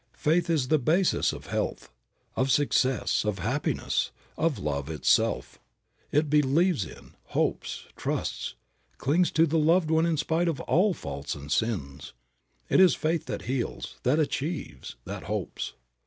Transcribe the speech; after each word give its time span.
Faith 0.17 0.49
is 0.49 0.69
the 0.69 0.79
basis 0.79 1.31
of 1.31 1.45
health, 1.45 1.91
of 2.35 2.49
success, 2.49 3.23
of 3.23 3.37
happiness, 3.37 4.09
of 4.35 4.57
love 4.57 4.89
itself. 4.89 5.59
It 6.11 6.27
believes 6.27 6.85
in, 6.85 7.13
hopes, 7.25 7.85
trusts, 7.95 8.55
clings 8.97 9.29
to 9.33 9.45
the 9.45 9.59
loved 9.59 9.91
one 9.91 10.07
in 10.07 10.17
spite 10.17 10.47
of 10.47 10.59
all 10.61 10.95
faults 10.95 11.35
and 11.35 11.51
sins. 11.51 12.13
It 12.67 12.79
is 12.79 12.95
faith 12.95 13.27
that 13.27 13.43
heals, 13.43 13.97
that 14.01 14.17
achieves, 14.17 14.95
that 15.05 15.25
hopes. 15.25 15.73